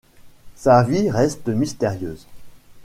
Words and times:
Sa 0.55 0.81
vie 0.81 1.11
reste 1.11 1.47
mystérieuse. 1.49 2.25